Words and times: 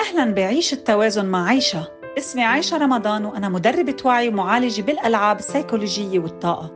أهلا 0.00 0.34
بعيش 0.34 0.72
التوازن 0.72 1.24
مع 1.24 1.48
عيشة. 1.48 1.88
اسمي 2.18 2.44
عيشة 2.44 2.76
رمضان 2.78 3.24
وأنا 3.24 3.48
مدربة 3.48 3.96
وعي 4.04 4.28
ومعالجة 4.28 4.82
بالألعاب 4.82 5.38
السيكولوجية 5.38 6.18
والطاقة. 6.18 6.70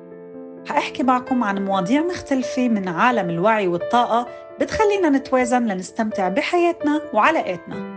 حأحكي 0.68 1.02
معكم 1.02 1.44
عن 1.44 1.64
مواضيع 1.64 2.02
مختلفة 2.02 2.68
من 2.68 2.88
عالم 2.88 3.30
الوعي 3.30 3.68
والطاقة 3.68 4.26
بتخلينا 4.60 5.08
نتوازن 5.08 5.66
لنستمتع 5.66 6.28
بحياتنا 6.28 7.00
وعلاقاتنا. 7.12 7.93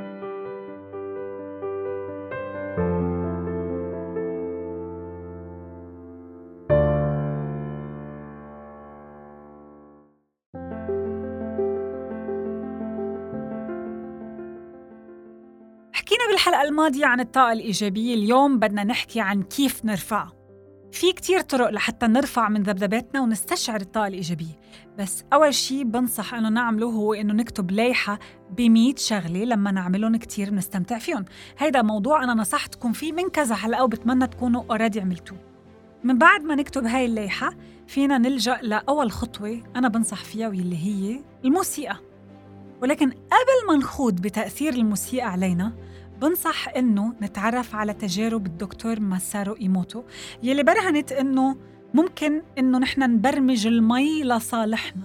حكينا 16.18 16.32
بالحلقة 16.32 16.62
الماضية 16.62 17.06
عن 17.06 17.20
الطاقة 17.20 17.52
الإيجابية. 17.52 18.16
اليوم 18.16 18.60
بدنا 18.60 18.84
نحكي 18.84 19.22
عن 19.22 19.44
كيف 19.44 19.86
نرفعها 19.86 20.34
في 20.92 21.12
كتير 21.12 21.42
طرق 21.42 21.70
لحتى 21.70 22.08
نرفع 22.08 22.50
من 22.50 22.64
ذبذباتنا 22.64 23.22
ونستشعر 23.22 23.82
الطاقة 23.82 24.08
الإيجابية. 24.08 24.60
بس 25.00 25.24
أول 25.34 25.54
شي 25.54 25.84
بنصح 25.84 26.34
أنه 26.34 26.50
نعمله 26.50 26.88
هو 26.88 27.14
أنه 27.14 27.34
نكتب 27.34 27.72
لايحة 27.72 28.20
بمية 28.50 28.96
شغلة 28.96 29.44
لما 29.44 29.72
نعملهم 29.72 30.16
كتير 30.16 30.50
بنستمتع 30.50 31.00
فيهم. 31.00 31.26
هيدا 31.58 31.82
موضوع 31.82 32.24
أنا 32.24 32.34
نصحتكم 32.34 32.92
فيه 32.92 33.12
من 33.12 33.30
كذا 33.30 33.56
حلقة 33.56 33.84
وبتمنى 33.84 34.28
تكونوا 34.28 34.64
أوريدي 34.70 35.02
عملتوه. 35.02 35.38
من 36.04 36.18
بعد 36.18 36.44
ما 36.44 36.56
نكتب 36.56 36.86
هاي 36.86 37.06
اللايحة 37.06 37.54
فينا 37.88 38.18
نلجأ 38.18 38.60
لأول 38.62 39.12
خطوة 39.12 39.64
أنا 39.76 39.88
بنصح 39.88 40.24
فيها 40.24 40.48
واللي 40.48 40.78
هي 40.78 41.22
الموسيقى. 41.46 41.98
ولكن 42.82 43.10
قبل 43.10 43.68
ما 43.68 43.76
نخوض 43.76 44.16
بتأثير 44.16 44.74
الموسيقى 44.74 45.28
علينا 45.32 45.74
بنصح 46.22 46.70
إنه 46.78 47.14
نتعرف 47.22 47.76
على 47.76 47.94
تجارب 47.94 48.46
الدكتور 48.46 49.00
ماسارو 49.00 49.56
إيموتو 49.62 50.04
يلي 50.44 50.64
برهنت 50.64 51.12
إنه 51.12 51.56
ممكن 51.94 52.42
إنه 52.58 52.78
نحن 52.78 53.04
نبرمج 53.04 53.68
المي 53.68 54.24
لصالحنا. 54.24 55.04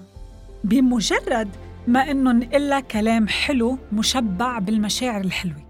بمجرد 0.65 1.49
ما 1.89 2.11
إنه 2.11 2.33
نقلها 2.33 2.81
كلام 2.81 3.29
حلو 3.29 3.79
مشبع 3.93 4.59
بالمشاعر 4.59 5.21
الحلوة. 5.21 5.63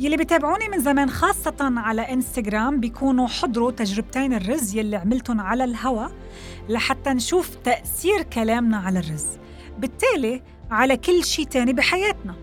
يلي 0.00 0.16
بتابعوني 0.16 0.68
من 0.68 0.80
زمان 0.80 1.10
خاصة 1.10 1.56
على 1.60 2.02
إنستغرام 2.02 2.80
بيكونوا 2.80 3.26
حضروا 3.26 3.70
تجربتين 3.70 4.32
الرز 4.32 4.76
يلي 4.76 4.96
عملتهم 4.96 5.40
على 5.40 5.64
الهوا 5.64 6.08
لحتى 6.68 7.10
نشوف 7.10 7.54
تأثير 7.54 8.22
كلامنا 8.22 8.76
على 8.76 8.98
الرز. 8.98 9.26
بالتالي 9.78 10.42
على 10.70 10.96
كل 10.96 11.24
شيء 11.24 11.46
تاني 11.46 11.72
بحياتنا. 11.72 12.34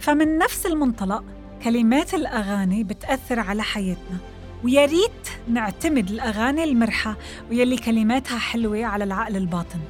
فمن 0.00 0.38
نفس 0.38 0.66
المنطلق 0.66 1.24
كلمات 1.64 2.14
الأغاني 2.14 2.84
بتأثر 2.84 3.40
على 3.40 3.62
حياتنا 3.62 4.18
ويا 4.64 4.86
ريت 4.86 5.28
نعتمد 5.48 6.10
الأغاني 6.10 6.64
المرحة 6.64 7.16
ويلي 7.50 7.76
كلماتها 7.76 8.38
حلوة 8.38 8.84
على 8.84 9.04
العقل 9.04 9.36
الباطن. 9.36 9.80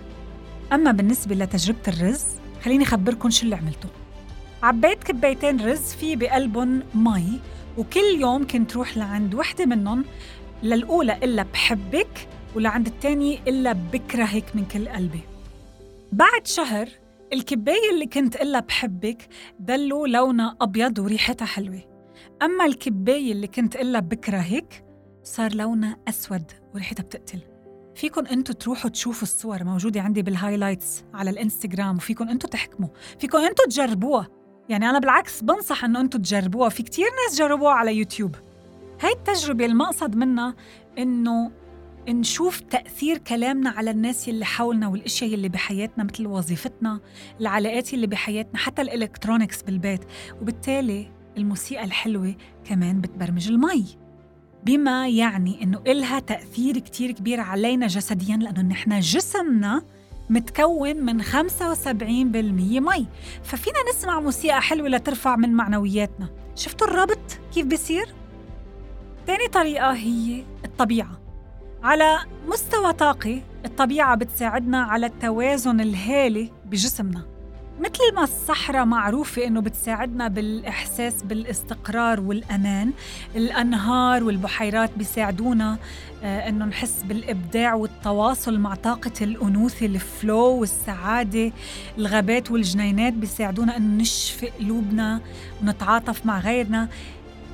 أما 0.72 0.92
بالنسبة 0.92 1.34
لتجربة 1.34 1.78
الرز 1.88 2.24
خليني 2.64 2.84
أخبركم 2.84 3.30
شو 3.30 3.44
اللي 3.44 3.56
عملته. 3.56 3.88
عبيت 4.62 5.04
كبايتين 5.04 5.60
رز 5.60 5.92
في 5.92 6.16
بقلبهم 6.16 6.82
مي 6.94 7.40
وكل 7.78 8.20
يوم 8.20 8.46
كنت 8.46 8.76
روح 8.76 8.96
لعند 8.96 9.34
وحدة 9.34 9.66
منهم 9.66 10.04
للأولى 10.62 11.12
إلا 11.22 11.42
بحبك 11.52 12.28
ولعند 12.54 12.86
الثانية 12.86 13.38
إلا 13.48 13.72
بكرهك 13.72 14.44
من 14.54 14.64
كل 14.64 14.88
قلبي. 14.88 15.20
بعد 16.12 16.46
شهر 16.46 16.88
الكباية 17.32 17.90
اللي 17.94 18.06
كنت 18.06 18.36
إلا 18.36 18.60
بحبك 18.60 19.28
دلوا 19.60 20.08
لونها 20.08 20.56
أبيض 20.60 20.98
وريحتها 20.98 21.46
حلوة. 21.46 21.80
أما 22.42 22.64
الكباية 22.64 23.32
اللي 23.32 23.46
كنت 23.46 23.76
إلا 23.76 24.00
بكرهك 24.00 24.84
صار 25.22 25.54
لونها 25.54 25.96
أسود 26.08 26.52
وريحتها 26.74 27.02
بتقتل. 27.02 27.38
فيكن 27.94 28.26
أنتوا 28.26 28.54
تروحوا 28.54 28.90
تشوفوا 28.90 29.22
الصور 29.22 29.64
موجودة 29.64 30.00
عندي 30.00 30.22
بال 30.22 30.36
highlights 30.36 31.04
على 31.14 31.30
الإنستغرام 31.30 31.96
وفيكن 31.96 32.28
أنتوا 32.28 32.50
تحكموا. 32.50 32.88
فيكن 33.18 33.38
أنتوا 33.38 33.64
تجربوها. 33.64 34.28
يعني 34.68 34.90
أنا 34.90 34.98
بالعكس 34.98 35.42
بنصح 35.42 35.84
إنه 35.84 36.00
أنتوا 36.00 36.20
تجربوها. 36.20 36.68
في 36.68 36.82
كتير 36.82 37.06
ناس 37.24 37.38
جربوها 37.38 37.72
على 37.72 37.96
يوتيوب. 37.96 38.34
هاي 39.00 39.12
التجربة 39.12 39.66
المقصد 39.66 40.16
منها 40.16 40.54
إنه 40.98 41.50
نشوف 42.12 42.60
تأثير 42.60 43.18
كلامنا 43.18 43.70
على 43.70 43.90
الناس 43.90 44.28
يلي 44.28 44.44
حولنا 44.44 44.88
والأشياء 44.88 45.30
يلي 45.30 45.48
بحياتنا 45.48 46.04
مثل 46.04 46.26
وظيفتنا 46.26 47.00
العلاقات 47.40 47.92
يلي 47.92 48.06
بحياتنا 48.06 48.58
حتى 48.58 48.82
الإلكترونيكس 48.82 49.62
بالبيت. 49.62 50.00
وبالتالي 50.40 51.10
الموسيقى 51.38 51.84
الحلوة 51.84 52.34
كمان 52.64 53.00
بتبرمج 53.00 53.48
المي. 53.48 53.84
بما 54.66 55.08
يعني 55.08 55.62
إنه 55.62 55.82
إلها 55.86 56.20
تأثير 56.20 56.78
كتير 56.78 57.10
كبير 57.10 57.40
علينا 57.40 57.86
جسدياً 57.86 58.36
لأنه 58.36 58.62
نحن 58.62 59.00
جسمنا 59.00 59.82
متكون 60.30 60.96
من 60.96 61.22
75% 61.22 62.80
مي. 62.80 63.06
ففينا 63.42 63.78
نسمع 63.90 64.20
موسيقى 64.20 64.62
حلوة 64.62 64.88
لترفع 64.88 65.36
من 65.36 65.52
معنوياتنا. 65.52 66.28
شفتوا 66.54 66.86
الربط 66.86 67.40
كيف 67.54 67.66
بيصير؟ 67.66 68.14
تاني 69.26 69.48
طريقة 69.48 69.92
هي 69.92 70.44
الطبيعة. 70.64 71.27
على 71.82 72.18
مستوى 72.48 72.92
طاقي 72.92 73.40
الطبيعة 73.64 74.14
بتساعدنا 74.16 74.82
على 74.82 75.06
التوازن 75.06 75.80
الهالي 75.80 76.50
بجسمنا. 76.66 77.22
مثل 77.80 78.14
ما 78.14 78.24
الصحراء 78.24 78.84
معروفة 78.84 79.46
إنه 79.46 79.60
بتساعدنا 79.60 80.28
بالإحساس 80.28 81.22
بالاستقرار 81.22 82.20
والأمان 82.20 82.92
الأنهار 83.36 84.24
والبحيرات 84.24 84.90
بيساعدونا 84.96 85.78
آه 86.22 86.48
إنه 86.48 86.64
نحس 86.64 87.02
بالإبداع 87.02 87.74
والتواصل 87.74 88.58
مع 88.58 88.74
طاقة 88.74 89.12
الأنوثة 89.20 89.86
الفلو 89.86 90.46
والسعادة 90.60 91.52
الغابات 91.98 92.50
والجنينات 92.50 93.12
بيساعدونا 93.12 93.76
إنه 93.76 94.02
نشفي 94.02 94.46
قلوبنا 94.46 95.20
ونتعاطف 95.62 96.26
مع 96.26 96.40
غيرنا. 96.40 96.88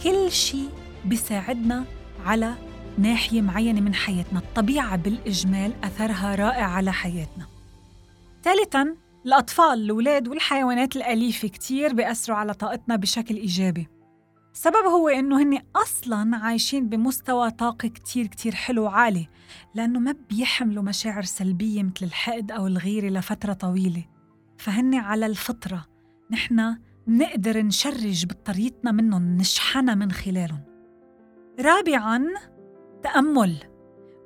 كل 0.04 0.32
شيء 0.32 0.68
بيساعدنا 1.04 1.84
على 2.26 2.54
ناحية 2.98 3.42
معينة 3.42 3.80
من 3.80 3.94
حياتنا 3.94 4.38
الطبيعة 4.38 4.96
بالإجمال 4.96 5.72
أثرها 5.84 6.34
رائع 6.34 6.64
على 6.64 6.92
حياتنا. 6.92 7.46
ثالثاً 8.42 8.96
الأطفال 9.26 9.80
الأولاد 9.80 10.28
والحيوانات 10.28 10.96
الأليفة 10.96 11.48
كتير 11.48 11.94
بيأثروا 11.94 12.36
على 12.36 12.54
طاقتنا 12.54 12.96
بشكل 12.96 13.36
إيجابي. 13.36 13.88
السبب 14.52 14.86
هو 14.86 15.08
إنه 15.08 15.42
هن 15.42 15.58
أصلاً 15.76 16.36
عايشين 16.36 16.88
بمستوى 16.88 17.50
طاقة 17.50 17.88
كتير 17.88 18.26
كتير 18.26 18.54
حلو 18.54 18.82
وعالي 18.82 19.28
لأنه 19.74 19.98
ما 19.98 20.14
بيحملوا 20.30 20.82
مشاعر 20.82 21.22
سلبية 21.22 21.82
مثل 21.82 22.06
الحقد 22.06 22.52
أو 22.52 22.66
الغيرة 22.66 23.08
لفترة 23.08 23.52
طويلة. 23.52 24.04
فهن 24.58 24.94
على 24.94 25.26
الفطرة 25.26 25.86
نحن 26.30 26.76
نقدر 27.08 27.62
نشرج 27.62 28.26
بطريقتنا 28.26 28.92
منهم 28.92 29.36
نشحنها 29.36 29.94
من 29.94 30.12
خلالهم. 30.12 30.60
رابعاً 31.60 32.24
تأمل 33.04 33.56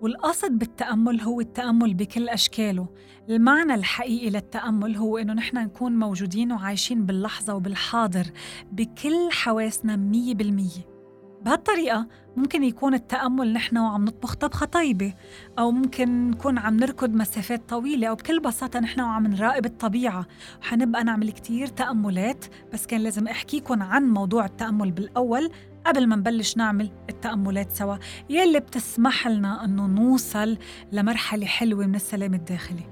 والقصد 0.00 0.58
بالتأمل 0.58 1.20
هو 1.20 1.40
التأمل 1.40 1.94
بكل 1.94 2.28
أشكاله. 2.28 2.88
المعنى 3.30 3.74
الحقيقي 3.74 4.30
للتأمل 4.30 4.96
هو 4.96 5.18
إنه 5.18 5.32
نحن 5.32 5.58
نكون 5.58 5.96
موجودين 5.96 6.52
وعايشين 6.52 7.06
باللحظة 7.06 7.54
وبالحاضر 7.54 8.26
بكل 8.72 9.28
حواسنا 9.30 9.96
مية 9.96 10.34
بالمية. 10.34 10.98
بهالطريقة 11.42 12.06
ممكن 12.36 12.64
يكون 12.64 12.94
التأمل 12.94 13.52
نحن 13.52 13.78
وعم 13.78 14.04
نطبخ 14.04 14.34
طبخة 14.34 14.66
طيبة 14.66 15.14
أو 15.58 15.70
ممكن 15.70 16.30
نكون 16.30 16.58
عم 16.58 16.76
نركض 16.76 17.14
مسافات 17.14 17.68
طويلة 17.68 18.06
أو 18.08 18.14
بكل 18.14 18.40
بساطة 18.40 18.80
نحن 18.80 19.00
وعم 19.00 19.26
نراقب 19.26 19.66
الطبيعة. 19.66 20.26
وحنبقى 20.60 21.04
نعمل 21.04 21.30
كتير 21.30 21.66
تأملات 21.66 22.44
بس 22.72 22.86
كان 22.86 23.00
لازم 23.00 23.28
أحكيكم 23.28 23.82
عن 23.82 24.10
موضوع 24.10 24.44
التأمل 24.44 24.90
بالأول. 24.90 25.50
قبل 25.88 26.06
ما 26.06 26.16
نبلش 26.16 26.56
نعمل 26.56 26.90
التأملات 27.10 27.72
سوا 27.72 27.96
يلي 28.30 28.60
بتسمح 28.60 29.26
لنا 29.26 29.64
أنه 29.64 29.86
نوصل 29.86 30.58
لمرحلة 30.92 31.46
حلوة 31.46 31.86
من 31.86 31.94
السلام 31.94 32.34
الداخلي. 32.34 32.84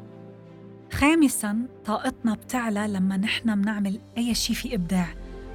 خامساً 0.92 1.66
طاقتنا 1.84 2.34
بتعلى 2.34 2.88
لما 2.88 3.16
نحن 3.16 3.62
بنعمل 3.62 4.00
أي 4.18 4.34
شيء 4.34 4.56
في 4.56 4.74
إبداع 4.74 5.08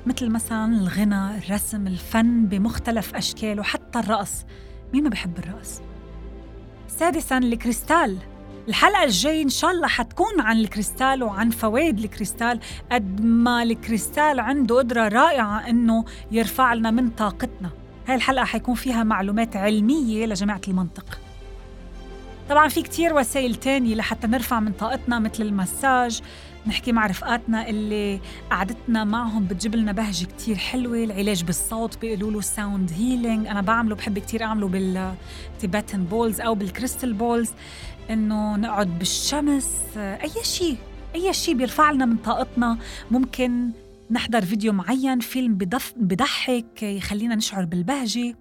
مثل 0.05 0.29
مثلا 0.29 0.65
الغنى 0.65 1.37
الرسم 1.37 1.87
الفن 1.87 2.45
بمختلف 2.45 3.15
أشكاله 3.15 3.63
حتى 3.63 3.99
الرقص. 3.99 4.45
مين 4.93 5.03
ما 5.03 5.09
بحب 5.09 5.39
الرقص؟ 5.39 5.81
سادسا 6.87 7.37
الكريستال. 7.37 8.17
الحلقة 8.71 9.03
الجاي 9.03 9.41
إن 9.41 9.49
شاء 9.49 9.71
الله 9.71 9.87
حتكون 9.87 10.41
عن 10.41 10.59
الكريستال 10.59 11.23
وعن 11.23 11.49
فوائد 11.49 11.99
الكريستال 11.99 12.59
قد 12.91 13.21
ما 13.21 13.63
الكريستال 13.63 14.39
عنده 14.39 14.77
قدرة 14.77 15.07
رائعة 15.07 15.69
إنه 15.69 16.05
يرفع 16.31 16.73
لنا 16.73 16.91
من 16.91 17.09
طاقتنا. 17.09 17.69
هاي 18.07 18.15
الحلقة 18.15 18.45
حيكون 18.45 18.75
فيها 18.75 19.03
معلومات 19.03 19.55
علمية 19.55 20.25
لجماعة 20.25 20.61
المنطق. 20.67 21.19
طبعا 22.49 22.67
في 22.67 22.81
كتير 22.81 23.13
وسائل 23.13 23.55
تانية 23.55 23.95
لحتى 23.95 24.27
نرفع 24.27 24.59
من 24.59 24.71
طاقتنا 24.71 25.19
مثل 25.19 25.43
المساج 25.43 26.21
نحكي 26.67 26.91
مع 26.91 27.07
رفقاتنا 27.07 27.69
اللي 27.69 28.19
قعدتنا 28.51 29.03
معهم 29.03 29.45
بتجيب 29.45 29.75
لنا 29.75 29.91
بهجة 29.91 30.25
كتير 30.25 30.55
حلوة 30.55 31.03
العلاج 31.03 31.43
بالصوت 31.43 31.97
بيقولوا 32.01 32.31
له 32.31 32.41
sound 32.41 32.91
healing 32.91 33.47
أنا 33.47 33.61
بعمله 33.61 33.95
بحب 33.95 34.19
كتير 34.19 34.43
أعمله 34.43 34.67
بال 34.67 34.98
Tibetan 34.98 36.03
bowls 36.03 36.41
أو 36.41 36.55
بال 36.55 36.68
crystal 36.68 37.13
bowls 37.13 37.49
إنه 38.09 38.55
نقعد 38.55 38.99
بالشمس. 38.99 39.69
أي 39.97 40.43
شيء 40.43 40.77
أي 41.15 41.33
شيء 41.33 41.55
بيرفع 41.55 41.91
لنا 41.91 42.05
من 42.05 42.17
طاقتنا. 42.17 42.77
ممكن 43.11 43.69
نحضر 44.11 44.41
فيديو 44.45 44.73
معين 44.73 45.19
فيلم 45.19 45.57
بضحك 45.97 46.83
يخلينا 46.83 47.35
نشعر 47.35 47.65
بالبهجة. 47.65 48.35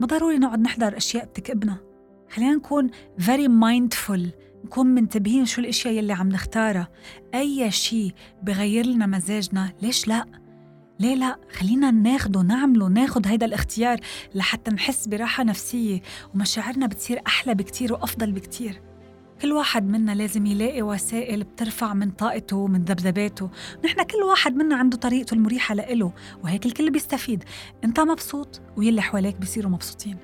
ما 0.00 0.06
ضروري 0.06 0.38
نقعد 0.38 0.60
نحضر 0.60 0.96
أشياء 0.96 1.24
بتكئبنا. 1.24 1.85
خلينا 2.30 2.54
نكون 2.54 2.90
very 3.20 3.48
mindful 3.48 4.20
نكون 4.64 4.86
منتبهين 4.86 5.46
شو 5.46 5.60
الأشياء 5.60 5.94
يلي 5.94 6.12
عم 6.12 6.28
نختارها. 6.28 6.88
أي 7.34 7.70
شيء 7.70 8.12
بغير 8.42 8.86
لنا 8.86 9.06
مزاجنا 9.06 9.72
ليش 9.82 10.08
لا؟ 10.08 10.24
ليه 11.00 11.14
لا؟ 11.14 11.36
خلينا 11.52 11.90
ناخده 11.90 12.42
نعمله 12.42 12.88
ناخد 12.88 13.26
هيدا 13.26 13.46
الاختيار 13.46 14.00
لحتى 14.34 14.70
نحس 14.70 15.08
براحة 15.08 15.44
نفسية 15.44 16.02
ومشاعرنا 16.34 16.86
بتصير 16.86 17.20
أحلى 17.26 17.54
بكتير 17.54 17.92
وأفضل 17.92 18.32
بكتير. 18.32 18.82
كل 19.42 19.52
واحد 19.52 19.88
منا 19.88 20.12
لازم 20.12 20.46
يلاقي 20.46 20.82
وسائل 20.82 21.44
بترفع 21.44 21.94
من 21.94 22.10
طاقته 22.10 22.56
ومن 22.56 22.84
ذبذباته. 22.84 23.50
نحن 23.84 24.02
كل 24.02 24.22
واحد 24.28 24.56
منا 24.56 24.76
عنده 24.76 24.96
طريقته 24.96 25.34
المريحة 25.34 25.74
لإله 25.74 26.12
وهيك 26.44 26.66
الكل 26.66 26.90
بيستفيد. 26.90 27.44
أنت 27.84 28.00
مبسوط؟ 28.00 28.60
ويلي 28.76 29.02
حواليك 29.02 29.36
بيصيروا 29.36 29.70
مبسوطين. 29.70 30.16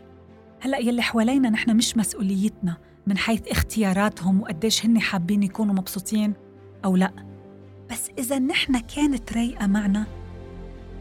هلأ 0.62 0.78
يلي 0.78 1.02
حوالينا 1.02 1.50
نحن 1.50 1.76
مش 1.76 1.96
مسؤوليتنا 1.96 2.76
من 3.06 3.18
حيث 3.18 3.48
اختياراتهم 3.48 4.40
وقديش 4.40 4.86
هن 4.86 5.00
حابين 5.00 5.42
يكونوا 5.42 5.74
مبسوطين 5.74 6.34
أو 6.84 6.96
لا. 6.96 7.10
بس 7.90 8.10
إذا 8.18 8.38
نحن 8.38 8.78
كانت 8.78 9.32
رايقة 9.32 9.66
معنا 9.66 10.06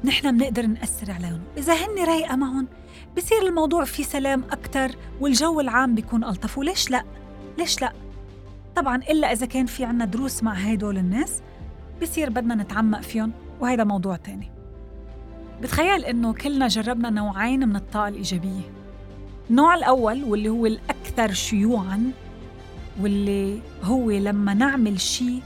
نحن 0.04 0.38
بنقدر 0.38 0.66
نأثر 0.66 1.12
عليهم. 1.12 1.42
إذا 1.58 1.74
هن 1.74 2.06
رايقة 2.08 2.36
معهم 2.36 2.68
بصير 3.18 3.48
الموضوع 3.48 3.86
في 3.86 4.04
سلام 4.04 4.44
أكتر 4.52 4.92
والجو 5.20 5.60
العام 5.60 5.96
بيكون 5.96 6.24
ألطف. 6.24 6.58
وليش 6.58 6.92
لأ؟ 6.92 7.04
ليش 7.58 7.82
لأ؟ 7.82 7.94
طبعا 8.76 8.96
إلا 8.96 9.32
إذا 9.32 9.46
كان 9.46 9.66
في 9.66 9.86
عنا 9.86 10.06
دروس 10.06 10.44
مع 10.44 10.54
هيدول 10.54 10.98
الناس 10.98 11.42
بصير 12.02 12.30
بدنا 12.30 12.56
نتعمق 12.56 13.02
فيهم 13.02 13.32
وهيدا 13.60 13.84
موضوع 13.84 14.16
تاني. 14.16 14.52
بتخيل 15.62 16.06
إنه 16.06 16.34
كلنا 16.34 16.68
جربنا 16.68 17.10
نوعين 17.10 17.70
من 17.70 17.76
الطاقة 17.76 18.08
الإيجابية. 18.08 18.81
النوع 19.52 19.76
الأول 19.76 20.24
واللي 20.24 20.50
هو 20.50 20.66
الأكثر 20.66 21.34
شيوعاً 21.34 22.12
واللي 23.02 23.60
هو 23.84 24.12
لما 24.12 24.54
نعمل 24.54 25.00
شيء 25.00 25.42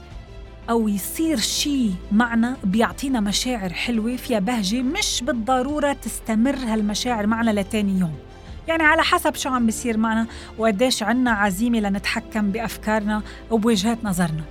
أو 0.70 0.88
يصير 0.88 1.36
شيء 1.36 1.94
معنا 2.12 2.56
بيعطينا 2.64 3.20
مشاعر 3.20 3.72
حلوة 3.72 4.16
فيها 4.16 4.38
بهجة 4.38 4.82
مش 4.82 5.22
بالضرورة 5.22 5.92
تستمر 5.92 6.56
هالمشاعر 6.56 7.26
معنا 7.26 7.60
لتاني 7.60 8.00
يوم. 8.00 8.14
يعني 8.68 8.82
على 8.82 9.02
حسب 9.02 9.34
شو 9.34 9.50
عم 9.50 9.66
بيصير 9.66 9.96
معنا 9.96 10.26
وقديش 10.58 11.02
عنا 11.02 11.30
عزيمة 11.30 11.80
لنتحكم 11.80 12.50
بأفكارنا 12.52 13.22
وبوجهات 13.50 14.04
نظرنا. 14.04 14.44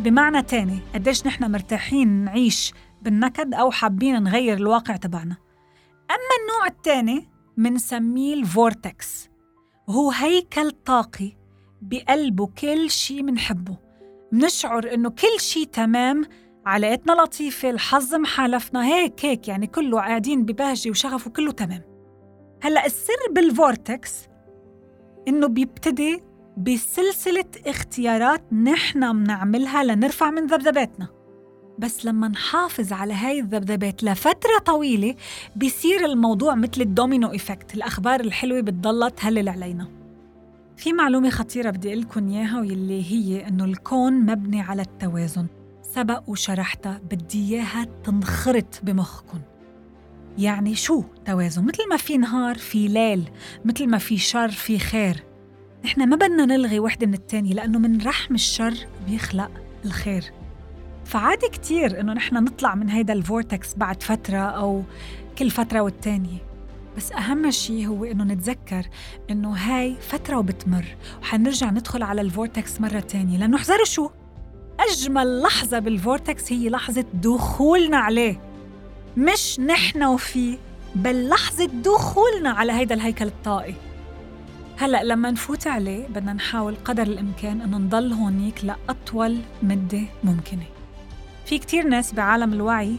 بمعنى 0.00 0.42
تاني 0.42 0.78
قديش 0.94 1.26
نحن 1.26 1.50
مرتاحين 1.50 2.08
نعيش 2.08 2.72
بالنكد 3.02 3.54
أو 3.54 3.70
حابين 3.70 4.22
نغير 4.22 4.56
الواقع 4.56 4.96
تبعنا. 4.96 5.36
أما 6.10 6.34
النوع 6.40 6.66
الثاني 6.66 7.35
منسميه 7.56 8.34
ال 8.34 8.46
vortex. 8.46 9.28
وهو 9.88 10.10
هيكل 10.10 10.70
طاقي 10.70 11.32
بقلبه 11.82 12.46
كل 12.46 12.90
شي 12.90 13.22
منحبه. 13.22 13.76
منشعر 14.32 14.94
إنه 14.94 15.10
كل 15.10 15.40
شي 15.40 15.64
تمام. 15.64 16.24
علاقتنا 16.66 17.12
لطيفة 17.12 17.70
الحظ 17.70 18.14
محالفنا 18.14 18.86
هيك 18.86 19.24
هيك 19.24 19.48
يعني 19.48 19.66
كله 19.66 19.98
قاعدين 19.98 20.44
ببهجة 20.44 20.90
وشغف 20.90 21.26
وكله 21.26 21.52
تمام. 21.52 21.82
هلأ 22.62 22.86
السر 22.86 23.32
بال 23.32 23.52
vortex 23.52 24.14
إنه 25.28 25.46
بيبتدي 25.46 26.22
بسلسلة 26.56 27.44
اختيارات 27.66 28.52
نحن 28.52 29.16
منعملها 29.16 29.84
لنرفع 29.84 30.30
من 30.30 30.46
ذبذباتنا. 30.46 31.15
بس 31.78 32.06
لما 32.06 32.28
نحافظ 32.28 32.92
على 32.92 33.14
هاي 33.14 33.40
الذبذبات 33.40 34.04
لفترة 34.04 34.58
طويلة 34.64 35.14
بيصير 35.56 36.04
الموضوع 36.04 36.54
مثل 36.54 36.80
ال 36.80 36.87
domino 36.87 37.28
effect 37.28 37.74
الأخبار 37.74 38.20
الحلوة 38.20 38.60
بتضلها 38.60 39.08
تهل 39.08 39.48
علينا. 39.48 39.88
في 40.76 40.92
معلومة 40.92 41.30
خطيرة 41.30 41.70
بدي 41.70 41.94
لكم 41.94 42.28
إياها 42.28 42.60
واللي 42.60 43.12
هي 43.12 43.48
إنه 43.48 43.64
الكون 43.64 44.12
مبني 44.12 44.60
على 44.60 44.82
التوازن. 44.82 45.46
سبق 45.82 46.22
وشرحتها 46.26 47.00
بدي 47.10 47.54
إياها 47.54 47.86
تنخرط 48.04 48.80
بمخكم 48.82 49.38
يعني 50.38 50.74
شو 50.74 51.02
توازن؟ 51.26 51.64
مثل 51.64 51.88
ما 51.90 51.96
في 51.96 52.18
نهار 52.18 52.58
في 52.58 52.88
ليل 52.88 53.30
مثل 53.64 53.86
ما 53.86 53.98
في 53.98 54.18
شر 54.18 54.48
في 54.48 54.78
خير. 54.78 55.24
نحن 55.84 56.08
ما 56.08 56.16
بدنا 56.16 56.44
نلغي 56.44 56.80
وحدة 56.80 57.06
من 57.06 57.14
التانية 57.14 57.54
لأنه 57.54 57.78
من 57.78 58.02
رحم 58.02 58.34
الشر 58.34 58.74
بيخلق 59.08 59.50
الخير. 59.84 60.24
فعادي 61.06 61.48
كتير 61.48 62.00
إنه 62.00 62.12
نحن 62.12 62.34
نطلع 62.34 62.74
من 62.74 62.88
هيدا 62.88 63.12
ال 63.12 63.21
vortex 63.21 63.74
بعد 63.74 64.02
فترة 64.02 64.38
أو 64.38 64.82
كل 65.38 65.50
فترة 65.50 65.80
والتانية. 65.80 66.38
بس 66.96 67.12
أهم 67.12 67.50
شيء 67.50 67.86
هو 67.86 68.04
إنه 68.04 68.24
نتذكر 68.24 68.86
إنه 69.30 69.52
هاي 69.52 69.96
فترة 70.00 70.38
وبتمر 70.38 70.84
وحنرجع 71.22 71.70
ندخل 71.70 72.02
على 72.02 72.20
ال 72.20 72.29
vortex 72.29 72.80
مرة 72.80 73.00
تانية. 73.00 73.38
لأنه 73.38 73.56
احزروا 73.56 73.84
شو؟ 73.84 74.10
أجمل 74.80 75.42
لحظة 75.42 75.78
بال 75.78 75.96
vortex 75.96 76.52
هي 76.52 76.68
لحظة 76.68 77.04
دخولنا 77.14 77.96
عليه. 77.96 78.40
مش 79.16 79.60
نحن 79.60 80.04
وفيه 80.04 80.58
بل 80.94 81.28
لحظة 81.28 81.64
دخولنا 81.64 82.50
على 82.50 82.72
هيدا 82.72 82.94
الهيكل 82.94 83.26
الطاقي 83.26 83.74
هلأ 84.78 85.04
لما 85.04 85.30
نفوت 85.30 85.66
عليه 85.66 86.06
بدنا 86.08 86.32
نحاول 86.32 86.76
قدر 86.84 87.02
الإمكان 87.02 87.60
إنه 87.60 87.78
نضل 87.78 88.12
هونيك 88.12 88.64
لأطول 88.64 89.38
مدة 89.62 90.02
ممكنة. 90.24 90.75
في 91.46 91.58
كتير 91.58 91.88
ناس 91.88 92.14
بعالم 92.14 92.52
الوعي 92.52 92.96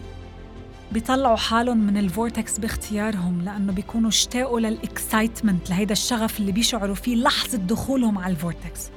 بيطلعوا 0.91 1.35
حالهم 1.35 1.77
من 1.77 1.97
ال 1.97 2.06
vortex 2.06 2.59
باختيارهم 2.59 3.41
لأنه 3.41 3.73
بيكونوا 3.73 4.09
اشتاقوا 4.09 4.59
لل 4.59 4.78
excitement 4.78 5.69
لهيدا 5.69 5.91
الشغف 5.91 6.39
اللي 6.39 6.51
بيشعروا 6.51 6.95
فيه 6.95 7.15
لحظة 7.15 7.57
دخولهم 7.57 8.17
على 8.17 8.31
ال 8.31 8.39
vortex. 8.39 8.89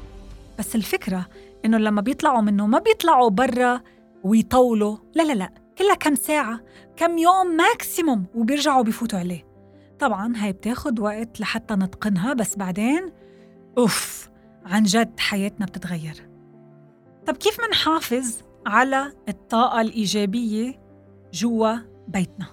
بس 0.58 0.76
الفكرة 0.76 1.26
إنه 1.64 1.79
لما 1.79 2.00
بيطلعوا 2.00 2.41
منه 2.41 2.67
ما 2.67 2.79
بيطلعوا 2.79 3.31
برا 3.31 3.81
ويطولوا 4.25 4.97
لا 5.14 5.23
لا 5.23 5.32
لا 5.32 5.52
كلها 5.78 5.95
كم 5.95 6.14
ساعة 6.14 6.61
كم 6.97 7.19
يوم 7.19 7.47
ماكسيموم 7.57 8.26
وبيرجعوا 8.35 8.83
بيفوتوا 8.83 9.19
عليه. 9.19 9.47
طبعا 9.99 10.33
هاي 10.37 10.52
بتاخد 10.52 11.00
وقت 11.00 11.40
لحتى 11.40 11.75
نتقنها 11.75 12.33
بس 12.33 12.57
بعدين 12.57 13.12
أوف 13.78 14.30
عن 14.66 14.83
جد 14.83 15.21
حياتنا 15.21 15.66
بتتغير. 15.66 16.28
طب 17.26 17.37
كيف 17.37 17.61
منحافظ 17.61 18.50
على 18.67 19.12
الطاقة 19.29 19.81
الإيجابية 19.81 20.81
جوا 21.35 21.76
بيتنا. 22.09 22.47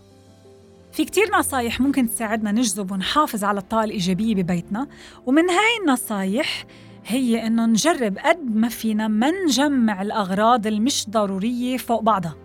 في 0.92 1.06
كتير 1.06 1.38
نصايح 1.40 1.82
ممكن 1.82 2.10
تساعدنا 2.10 2.52
نجذب 2.52 2.92
ونحافظ 2.92 3.44
على 3.44 3.60
الطاقة 3.60 3.84
الإيجابية 3.84 4.36
ببيتنا 4.36 4.88
ومن 5.26 5.50
هاي 5.50 5.78
النصايح 5.82 6.66
هي 7.06 7.48
إنه 7.48 7.66
نجرب 7.66 8.18
قد 8.18 8.56
ما 8.56 8.70
فينا 8.70 9.08
ما 9.08 9.32
نجمع 9.32 10.02
الأغراض 10.02 10.68
المش 10.68 11.10
ضرورية 11.10 11.78
فوق 11.78 12.02
بعضها. 12.02 12.36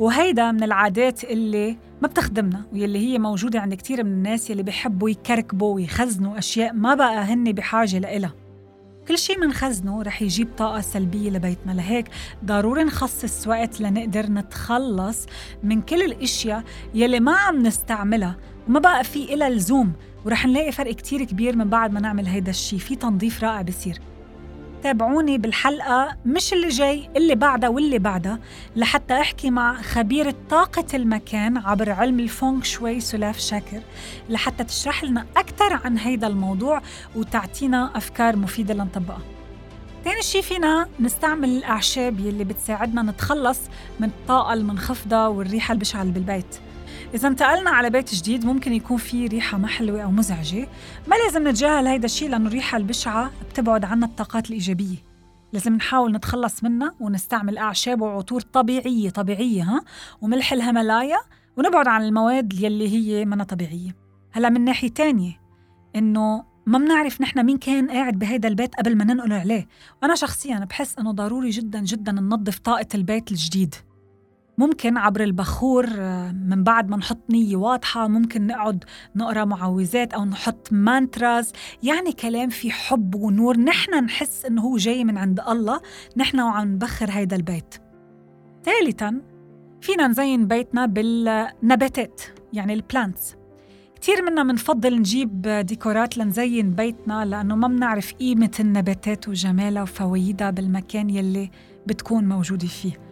وهيدا 0.00 0.52
من 0.52 0.62
العادات 0.62 1.24
اللي 1.24 1.76
ما 2.02 2.08
بتخدمنا 2.08 2.62
واللي 2.72 2.98
هي 2.98 3.18
موجودة 3.18 3.60
عند 3.60 3.74
كتير 3.74 4.04
من 4.04 4.10
الناس 4.12 4.50
يلي 4.50 4.62
بيحبوا 4.62 5.10
يكركبوا 5.10 5.74
ويخزنوا 5.74 6.38
أشياء 6.38 6.72
ما 6.72 6.94
بقى 6.94 7.18
هن 7.22 7.52
بحاجة 7.52 7.98
لإلها. 7.98 8.34
كل 9.10 9.18
شيء 9.18 9.40
منخزنه 9.40 10.02
رح 10.02 10.22
يجيب 10.22 10.48
طاقة 10.56 10.80
سلبية 10.80 11.30
لبيتنا 11.30 11.72
لهيك 11.72 12.06
ضروري 12.44 12.84
نخصص 12.84 13.46
وقت 13.46 13.80
لنقدر 13.80 14.26
نتخلص 14.26 15.26
من 15.62 15.82
كل 15.82 16.02
الأشياء 16.02 16.64
يلي 16.94 17.20
ما 17.20 17.36
عم 17.36 17.62
نستعملها 17.66 18.36
وما 18.68 18.80
بقى 18.80 19.04
في 19.04 19.34
إلها 19.34 19.50
لزوم. 19.50 19.92
ورح 20.24 20.46
نلاقي 20.46 20.72
فرق 20.72 20.94
كتير 20.94 21.24
كبير 21.24 21.56
من 21.56 21.68
بعد 21.68 21.92
ما 21.92 22.00
نعمل 22.00 22.26
هيدا 22.26 22.50
الشيء 22.50 22.78
في 22.78 22.96
تنظيف 22.96 23.44
رائع 23.44 23.62
بصير. 23.62 23.98
تابعوني 24.82 25.38
بالحلقة 25.38 26.16
مش 26.26 26.52
اللي 26.52 26.68
جاي 26.68 27.10
اللي 27.16 27.34
بعدها 27.34 27.68
واللي 27.68 27.98
بعدها 27.98 28.38
لحتى 28.76 29.14
أحكي 29.14 29.50
مع 29.50 29.82
خبيرة 29.82 30.34
طاقة 30.50 30.84
المكان 30.94 31.56
عبر 31.56 31.90
علم 31.90 32.20
الفونغ 32.20 32.62
شوي 32.62 33.00
سلاف 33.00 33.38
شاكر 33.38 33.80
لحتى 34.28 34.64
تشرح 34.64 35.04
لنا 35.04 35.26
أكثر 35.36 35.80
عن 35.84 35.98
هيدا 35.98 36.26
الموضوع 36.26 36.82
وتعطينا 37.16 37.90
أفكار 37.96 38.36
مفيدة 38.36 38.74
لنطبقها. 38.74 39.22
تاني 40.04 40.22
شي 40.22 40.42
فينا 40.42 40.88
نستعمل 41.00 41.48
الأعشاب 41.48 42.20
يلي 42.20 42.44
بتساعدنا 42.44 43.02
نتخلص 43.02 43.58
من 44.00 44.08
الطاقة 44.08 44.52
المنخفضة 44.52 45.28
والريحة 45.28 45.72
اللي 45.72 45.84
بالبيت. 46.10 46.60
إذا 47.14 47.28
انتقلنا 47.28 47.70
على 47.70 47.90
بيت 47.90 48.14
جديد 48.14 48.44
ممكن 48.44 48.72
يكون 48.72 48.96
في 48.96 49.26
ريحة 49.26 49.58
ما 49.58 49.68
حلوة 49.68 50.02
أو 50.02 50.10
مزعجة. 50.10 50.68
ما 51.08 51.16
لازم 51.16 51.48
نتجاهل 51.48 51.86
هيدا 51.86 52.04
الشيء 52.04 52.28
لأنه 52.28 52.48
الريحة 52.48 52.78
البشعة 52.78 53.30
بتبعد 53.50 53.84
عنا 53.84 54.06
الطاقات 54.06 54.46
الإيجابية. 54.48 54.96
لازم 55.52 55.74
نحاول 55.74 56.12
نتخلص 56.12 56.64
منها 56.64 56.94
ونستعمل 57.00 57.58
أعشاب 57.58 58.00
وعطور 58.00 58.40
طبيعية 58.40 59.10
طبيعية 59.10 59.62
ها؟ 59.62 59.80
وملح 60.20 60.52
الهيمالايا 60.52 61.18
ونبعد 61.56 61.88
عن 61.88 62.02
المواد 62.02 62.52
يلي 62.52 62.88
هي 62.88 63.24
منا 63.24 63.44
طبيعية. 63.44 63.96
هلأ 64.32 64.48
من 64.48 64.64
ناحية 64.64 64.88
تانية 64.88 65.40
إنه 65.96 66.44
ما 66.66 66.78
بنعرف 66.78 67.20
نحن 67.20 67.44
مين 67.46 67.58
كان 67.58 67.90
قاعد 67.90 68.18
بهيدا 68.18 68.48
البيت 68.48 68.74
قبل 68.74 68.96
ما 68.96 69.04
ننقل 69.04 69.32
عليه. 69.32 69.68
وأنا 70.02 70.14
شخصيا 70.14 70.58
بحس 70.58 70.98
إنه 70.98 71.12
ضروري 71.12 71.50
جدا 71.50 71.80
جدا 71.80 72.12
ننظف 72.12 72.58
طاقة 72.58 72.86
البيت 72.94 73.30
الجديد. 73.30 73.74
ممكن 74.60 74.96
عبر 74.96 75.22
البخور 75.22 75.86
آه، 75.98 76.32
من 76.32 76.64
بعد 76.64 76.90
ما 76.90 76.96
نحط 76.96 77.18
نية 77.30 77.56
واضحة 77.56 78.08
ممكن 78.08 78.46
نقعد 78.46 78.84
نقرأ 79.16 79.44
معوذات 79.44 80.14
أو 80.14 80.24
نحط 80.24 80.68
mantras 80.72 81.52
يعني 81.82 82.12
كلام 82.12 82.48
في 82.48 82.70
حب 82.70 83.14
ونور. 83.14 83.56
نحن 83.56 84.04
نحس 84.04 84.44
إنه 84.44 84.62
هو 84.62 84.76
جاي 84.76 85.04
من 85.04 85.18
عند 85.18 85.40
الله. 85.40 85.80
نحن 86.16 86.40
وعم 86.40 86.72
نبخر 86.72 87.10
هيدا 87.10 87.36
البيت. 87.36 87.74
ثالثا 88.64 89.20
فينا 89.80 90.06
نزين 90.06 90.46
بيتنا 90.46 90.86
بالنباتات 90.86 92.22
يعني 92.52 92.74
ال 92.74 92.83
plants 92.83 93.36
كثير 94.00 94.22
منا 94.22 94.42
منفضل 94.42 94.98
نجيب 94.98 95.42
ديكورات 95.42 96.18
لنزين 96.18 96.70
بيتنا 96.70 97.24
لأنه 97.24 97.56
ما 97.56 97.68
بنعرف 97.68 98.12
قيمة 98.12 98.50
النباتات 98.60 99.28
وجمالها 99.28 99.82
وفوايدها 99.82 100.50
بالمكان 100.50 101.10
يلي 101.10 101.50
بتكون 101.86 102.28
موجودة 102.28 102.66
فيه. 102.66 103.09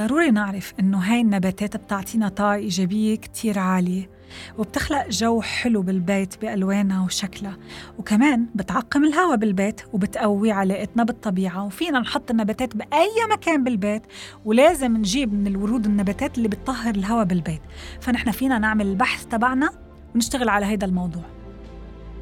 ضروري 0.00 0.30
نعرف 0.30 0.72
إنه 0.80 0.98
هاي 0.98 1.20
النباتات 1.20 1.76
بتعطينا 1.76 2.28
طاقة 2.28 2.54
إيجابية 2.54 3.16
كتير 3.16 3.58
عالية 3.58 4.10
وبتخلق 4.58 5.08
جو 5.08 5.40
حلو 5.40 5.82
بالبيت 5.82 6.40
بألوانها 6.40 7.04
وشكلها 7.04 7.56
وكمان 7.98 8.46
بتعقم 8.54 9.04
الهواء 9.04 9.36
بالبيت 9.36 9.80
وبتقوي 9.92 10.52
علاقتنا 10.52 11.04
بالطبيعة 11.04 11.64
وفينا 11.64 12.00
نحط 12.00 12.30
النباتات 12.30 12.76
بأي 12.76 13.08
مكان 13.32 13.64
بالبيت 13.64 14.02
ولازم 14.44 14.96
نجيب 14.96 15.34
من 15.34 15.46
الورود 15.46 15.86
النباتات 15.86 16.38
اللي 16.38 16.48
بتطهر 16.48 16.94
الهواء 16.94 17.24
بالبيت 17.24 17.62
فنحن 18.00 18.30
فينا 18.30 18.58
نعمل 18.58 18.86
البحث 18.86 19.26
تبعنا 19.26 19.70
ونشتغل 20.14 20.48
على 20.48 20.66
هيدا 20.66 20.86
الموضوع. 20.86 21.24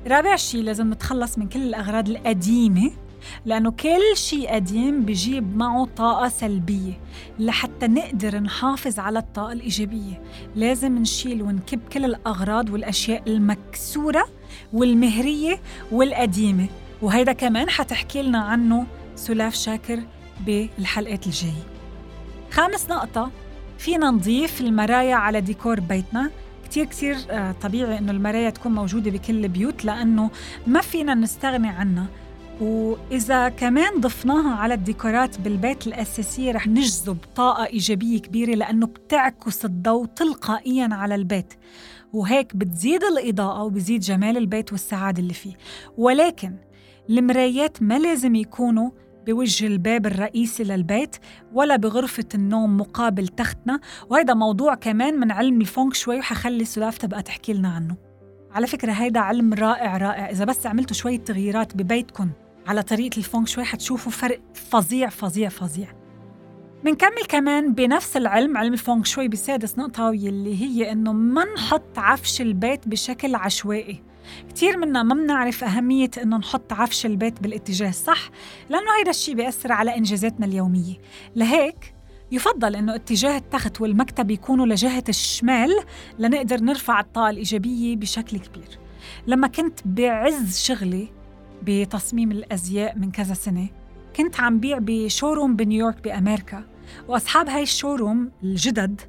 رابع 0.06 0.36
شيء 0.36 0.62
لازم 0.62 0.90
نتخلص 0.90 1.38
من 1.38 1.48
كل 1.48 1.62
الأغراض 1.62 2.08
القديمة 2.08 2.90
لأنه 3.46 3.70
كل 3.70 4.16
شيء 4.16 4.54
قديم 4.54 5.02
بجيب 5.02 5.56
معه 5.56 5.88
طاقة 5.96 6.28
سلبية 6.28 6.92
لحتى 7.38 7.86
نقدر 7.86 8.38
نحافظ 8.38 8.98
على 8.98 9.18
الطاقة 9.18 9.52
الإيجابية. 9.52 10.22
لازم 10.56 10.98
نشيل 10.98 11.42
ونكب 11.42 11.80
كل 11.92 12.04
الأغراض 12.04 12.70
والأشياء 12.70 13.22
المكسورة 13.26 14.24
والمهرية 14.72 15.60
والقديمة. 15.92 16.66
وهيدا 17.02 17.32
كمان 17.32 17.70
حتحكي 17.70 18.22
لنا 18.22 18.38
عنه 18.38 18.86
سلاف 19.16 19.54
شاكر 19.54 20.00
بالحلقات 20.46 21.26
الجاية. 21.26 21.66
خامس 22.50 22.90
نقطة 22.90 23.30
فينا 23.78 24.10
نضيف 24.10 24.60
المرايا 24.60 25.14
على 25.14 25.40
ديكور 25.40 25.80
بيتنا. 25.80 26.30
كتير 26.64 26.84
كتير 26.84 27.16
آه، 27.30 27.52
طبيعي 27.52 27.98
إنه 27.98 28.12
المرايا 28.12 28.50
تكون 28.50 28.72
موجودة 28.72 29.10
بكل 29.10 29.44
البيوت 29.44 29.84
لأنه 29.84 30.30
ما 30.66 30.80
فينا 30.80 31.14
نستغني 31.14 31.68
عنها. 31.68 32.06
وإذا 32.60 33.48
كمان 33.48 34.00
ضفناها 34.00 34.54
على 34.54 34.74
الديكورات 34.74 35.40
بالبيت 35.40 35.86
الأساسية 35.86 36.52
رح 36.52 36.66
نجذب 36.66 37.18
طاقة 37.36 37.66
إيجابية 37.66 38.18
كبيرة 38.20 38.54
لأنه 38.54 38.86
بتعكس 38.86 39.64
الضوء 39.64 40.06
تلقائيا 40.06 40.88
على 40.92 41.14
البيت. 41.14 41.54
وهيك 42.12 42.56
بتزيد 42.56 43.04
الإضاءة 43.04 43.62
وبزيد 43.62 44.00
جمال 44.00 44.36
البيت 44.36 44.72
والسعادة 44.72 45.22
اللي 45.22 45.34
فيه. 45.34 45.54
ولكن 45.96 46.54
المرايات 47.10 47.82
ما 47.82 47.98
لازم 47.98 48.34
يكونوا 48.34 48.90
بوجه 49.26 49.66
الباب 49.66 50.06
الرئيسي 50.06 50.64
للبيت 50.64 51.16
ولا 51.52 51.76
بغرفة 51.76 52.24
النوم 52.34 52.76
مقابل 52.76 53.28
تختنا. 53.28 53.80
وهذا 54.10 54.34
موضوع 54.34 54.74
كمان 54.74 55.20
من 55.20 55.30
علم 55.30 55.60
الفونك 55.60 55.94
شوي 55.94 56.18
وحخلي 56.18 56.64
سلاف 56.64 56.98
تبقى 56.98 57.22
تحكي 57.22 57.52
لنا 57.52 57.68
عنه. 57.68 57.96
على 58.52 58.66
فكرة 58.66 58.92
هيدا 58.92 59.20
علم 59.20 59.54
رائع 59.54 59.96
رائع. 59.96 60.30
إذا 60.30 60.44
بس 60.44 60.66
عملتوا 60.66 60.96
شوية 60.96 61.18
تغييرات 61.18 61.76
ببيتكم 61.76 62.30
على 62.68 62.82
طريقة 62.82 63.16
الفونك 63.18 63.48
شوي 63.48 63.64
حتشوفوا 63.64 64.12
فرق 64.12 64.40
فظيع 64.54 65.08
فظيع 65.08 65.48
فظيع. 65.48 65.88
منكمل 66.84 67.24
كمان 67.28 67.72
بنفس 67.72 68.16
العلم 68.16 68.56
علم 68.56 68.72
الفونك 68.72 69.06
شوي 69.06 69.28
بسادس 69.28 69.78
نقطة 69.78 70.06
واللي 70.06 70.62
هي 70.62 70.92
إنه 70.92 71.12
ما 71.12 71.44
نحط 71.44 71.98
عفش 71.98 72.40
البيت 72.40 72.88
بشكل 72.88 73.34
عشوائي. 73.34 74.02
كتير 74.48 74.76
منا 74.76 75.02
ما 75.02 75.14
بنعرف 75.14 75.64
أهمية 75.64 76.10
إنه 76.22 76.36
نحط 76.36 76.72
عفش 76.72 77.06
البيت 77.06 77.42
بالاتجاه 77.42 77.88
الصح 77.88 78.30
لأنه 78.70 78.98
هيدا 78.98 79.10
الشيء 79.10 79.34
بيأثر 79.34 79.72
على 79.72 79.96
إنجازاتنا 79.96 80.46
اليومية. 80.46 80.94
لهيك 81.36 81.94
يفضل 82.32 82.76
إنه 82.76 82.94
اتجاه 82.94 83.36
التخت 83.36 83.80
والمكتب 83.80 84.30
يكونوا 84.30 84.66
لجهة 84.66 85.04
الشمال 85.08 85.70
لنقدر 86.18 86.60
نرفع 86.60 87.00
الطاقة 87.00 87.30
الإيجابية 87.30 87.96
بشكل 87.96 88.38
كبير. 88.38 88.78
لما 89.26 89.48
كنت 89.48 89.80
بعز 89.84 90.58
شغلي 90.58 91.17
بتصميم 91.62 92.30
الأزياء 92.30 92.98
من 92.98 93.10
كذا 93.10 93.34
سنة. 93.34 93.68
كنت 94.16 94.40
عم 94.40 94.60
بيع 94.60 94.78
بشوروم 94.80 95.56
بنيويورك 95.56 96.04
بأمريكا 96.04 96.64
وأصحاب 97.08 97.48
هاي 97.48 97.62
الشوروم 97.62 98.30
الجدد 98.42 99.00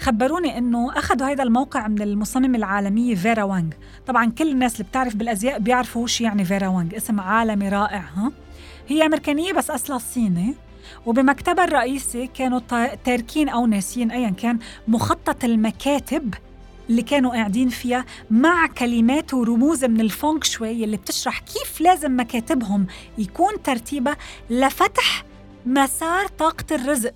خبروني 0.00 0.58
إنه 0.58 0.98
أخذوا 0.98 1.26
هذا 1.28 1.42
الموقع 1.42 1.88
من 1.88 2.02
المصممه 2.02 2.58
العالميه 2.58 3.14
فيرا 3.14 3.42
وانغ. 3.42 3.70
طبعا 4.06 4.30
كل 4.30 4.50
الناس 4.50 4.74
اللي 4.74 4.84
بتعرف 4.84 5.16
بالأزياء 5.16 5.58
بيعرفوا 5.58 6.06
شو 6.06 6.24
يعني 6.24 6.44
فيرا 6.44 6.68
وانغ 6.68 6.96
اسم 6.96 7.20
عالمي 7.20 7.68
رائع 7.68 8.04
ها؟ 8.14 8.32
هي 8.88 9.06
أمريكانية 9.06 9.52
بس 9.52 9.70
أصلها 9.70 9.98
صيني 9.98 10.54
وبمكتبها 11.06 11.64
الرئيسي 11.64 12.26
كانوا 12.26 12.60
تاركين 13.04 13.48
أو 13.48 13.66
ناسيين 13.66 14.10
ايا 14.10 14.30
كان 14.30 14.58
مخطط 14.88 15.44
المكاتب 15.44 16.34
اللي 16.90 17.02
كانوا 17.02 17.30
قاعدين 17.30 17.68
فيها 17.68 18.04
مع 18.30 18.66
كلمات 18.66 19.34
ورموز 19.34 19.84
من 19.84 20.00
الفونك 20.00 20.44
شوي 20.44 20.84
اللي 20.84 20.96
بتشرح 20.96 21.38
كيف 21.38 21.80
لازم 21.80 22.20
مكاتبهم 22.20 22.86
يكون 23.18 23.62
ترتيبها 23.64 24.16
لفتح 24.50 25.24
مسار 25.66 26.26
طاقة 26.26 26.74
الرزق. 26.74 27.14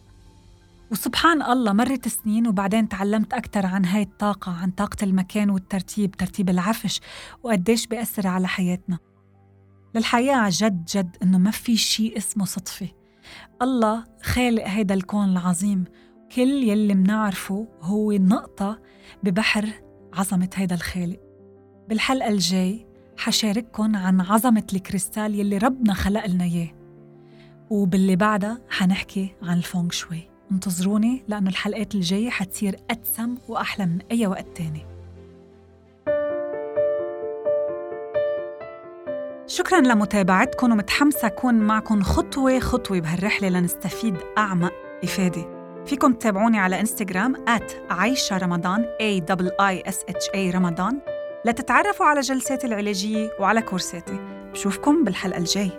وسبحان 0.90 1.42
الله 1.42 1.72
مرت 1.72 2.08
سنين 2.08 2.46
وبعدين 2.46 2.88
تعلمت 2.88 3.32
أكثر 3.32 3.66
عن 3.66 3.84
هاي 3.84 4.02
الطاقة 4.02 4.52
عن 4.52 4.70
طاقة 4.70 4.96
المكان 5.02 5.50
والترتيب 5.50 6.14
ترتيب 6.16 6.50
العفش 6.50 7.00
وقديش 7.42 7.86
بيأثر 7.86 8.26
على 8.26 8.48
حياتنا. 8.48 8.98
للحقيقة 9.94 10.48
جد 10.50 10.84
جد 10.84 11.16
إنه 11.22 11.38
ما 11.38 11.50
في 11.50 11.76
شيء 11.76 12.16
اسمه 12.16 12.44
صدفة. 12.44 12.88
الله 13.62 14.04
خالق 14.22 14.66
هيدا 14.66 14.94
الكون 14.94 15.32
العظيم 15.32 15.84
كل 16.36 16.68
يلي 16.68 16.94
منعرفه 16.94 17.66
هو 17.80 18.12
نقطة 18.12 18.78
ببحر 19.22 19.68
عظمة 20.12 20.48
هيدا 20.54 20.74
الخالق. 20.74 21.20
بالحلقة 21.88 22.28
الجاي 22.28 22.86
حشارككن 23.16 23.96
عن 23.96 24.20
عظمة 24.20 24.66
الكريستال 24.72 25.34
يلي 25.34 25.58
ربنا 25.58 25.94
خلق 25.94 26.26
لنا 26.26 26.44
إياه. 26.44 26.68
وباللي 27.70 28.16
بعدها 28.16 28.58
حنحكي 28.70 29.34
عن 29.42 29.56
الفونغ 29.56 29.90
شوي. 29.90 30.28
انتظروني 30.52 31.24
لأنه 31.28 31.50
الحلقات 31.50 31.94
الجاية 31.94 32.30
حتصير 32.30 32.76
أدسم 32.90 33.34
وأحلى 33.48 33.86
من 33.86 33.98
أي 34.10 34.26
وقت 34.26 34.46
تاني. 34.56 34.86
شكرا 39.46 39.80
لمتابعتكم 39.80 40.72
ومتحمسة 40.72 41.26
أكون 41.26 41.54
معكم 41.54 42.02
خطوة 42.02 42.58
خطوة 42.58 43.00
بهالرحلة 43.00 43.48
لنستفيد 43.48 44.16
أعمق 44.38 44.72
إفادة. 45.04 45.61
فيكم 45.86 46.12
تتابعوني 46.12 46.58
على 46.58 46.80
إنستغرام 46.80 47.44
عايشة 47.90 48.38
رمضان 48.38 48.84
A 48.84 49.20
I 49.60 49.90
S 49.90 49.96
H 49.96 50.34
A 50.34 50.54
رمضان. 50.54 50.98
لتتعرفوا 51.44 52.06
على 52.06 52.20
جلساتي 52.20 52.66
العلاجية 52.66 53.30
وعلى 53.40 53.62
كورساتي. 53.62 54.18
بشوفكم 54.52 55.04
بالحلقة 55.04 55.38
الجاي 55.38 55.70